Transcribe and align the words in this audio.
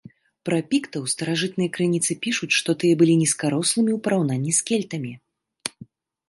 Пра 0.47 0.57
піктаў 0.71 1.03
старажытныя 1.13 1.69
крыніцы 1.75 2.11
пішуць, 2.23 2.49
што 2.61 2.75
тыя 2.85 2.93
былі 3.03 3.15
нізкарослымі 3.23 3.91
ў 3.97 3.99
параўнанні 4.09 4.51
з 4.63 4.67
кельтамі. 4.71 5.13